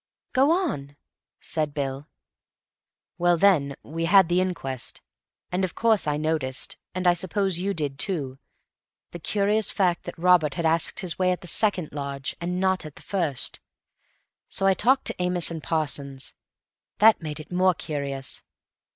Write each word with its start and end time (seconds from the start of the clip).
"Go 0.33 0.49
on," 0.49 0.97
said 1.39 1.75
Bill. 1.75 2.07
"Well, 3.19 3.37
then, 3.37 3.75
we 3.83 4.05
had 4.05 4.29
the 4.29 4.41
inquest, 4.41 4.99
and 5.51 5.63
of 5.63 5.75
course 5.75 6.07
I 6.07 6.17
noticed, 6.17 6.75
and 6.95 7.05
I 7.05 7.13
suppose 7.13 7.59
you 7.59 7.75
did 7.75 7.99
too, 7.99 8.39
the 9.11 9.19
curious 9.19 9.69
fact 9.69 10.05
that 10.05 10.17
Robert 10.17 10.55
had 10.55 10.65
asked 10.65 11.01
his 11.01 11.19
way 11.19 11.31
at 11.31 11.41
the 11.41 11.47
second 11.47 11.89
lodge 11.91 12.35
and 12.41 12.59
not 12.59 12.83
at 12.83 12.95
the 12.95 13.03
first. 13.03 13.59
So 14.49 14.65
I 14.65 14.73
talked 14.73 15.05
to 15.05 15.21
Amos 15.21 15.51
and 15.51 15.61
Parsons. 15.61 16.33
That 16.97 17.21
made 17.21 17.39
it 17.39 17.51
more 17.51 17.75
curious. 17.75 18.41